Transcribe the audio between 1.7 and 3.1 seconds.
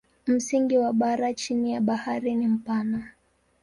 ya bahari ni mpana.